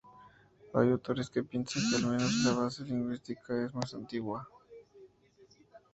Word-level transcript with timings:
Hay 0.73 0.89
autores 0.89 1.29
que 1.29 1.43
piensan 1.43 1.83
que, 1.87 1.97
al 1.97 2.05
menos 2.07 2.33
la 2.43 2.53
base 2.53 2.83
lingüística, 2.83 3.63
es 3.67 3.71
más 3.75 3.93
antigua. 3.93 4.49